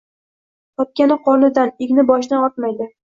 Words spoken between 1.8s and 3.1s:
egni-boshidan ortmaydi